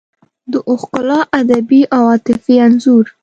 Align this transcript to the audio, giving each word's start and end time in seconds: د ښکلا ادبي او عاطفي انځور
د 0.51 0.53
ښکلا 0.81 1.19
ادبي 1.39 1.81
او 1.95 2.01
عاطفي 2.11 2.55
انځور 2.65 3.05